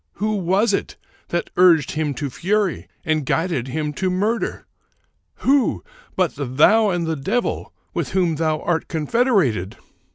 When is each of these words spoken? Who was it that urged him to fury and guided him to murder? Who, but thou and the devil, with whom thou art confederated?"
Who 0.13 0.35
was 0.37 0.73
it 0.73 0.97
that 1.27 1.51
urged 1.57 1.91
him 1.91 2.15
to 2.15 2.31
fury 2.31 2.87
and 3.05 3.23
guided 3.23 3.67
him 3.67 3.93
to 3.93 4.09
murder? 4.09 4.65
Who, 5.45 5.83
but 6.15 6.33
thou 6.35 6.89
and 6.89 7.05
the 7.05 7.15
devil, 7.15 7.71
with 7.93 8.13
whom 8.13 8.37
thou 8.37 8.61
art 8.61 8.87
confederated?" 8.87 9.77